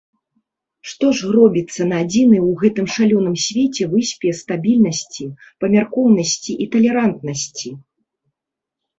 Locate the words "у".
2.45-2.47